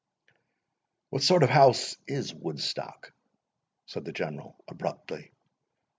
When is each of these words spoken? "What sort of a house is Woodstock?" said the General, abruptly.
"What 1.11 1.21
sort 1.21 1.43
of 1.43 1.51
a 1.51 1.53
house 1.53 1.95
is 2.07 2.33
Woodstock?" 2.33 3.13
said 3.85 4.03
the 4.03 4.11
General, 4.11 4.55
abruptly. 4.67 5.31